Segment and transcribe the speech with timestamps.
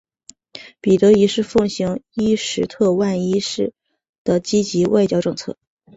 [0.81, 3.71] 彼得一世奉行伊什特万一世
[4.23, 5.57] 的积极外交政策。